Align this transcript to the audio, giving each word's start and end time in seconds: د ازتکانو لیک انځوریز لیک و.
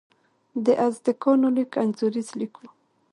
د 0.65 0.67
ازتکانو 0.87 1.47
لیک 1.55 1.71
انځوریز 1.83 2.29
لیک 2.39 2.53
و. 2.61 2.63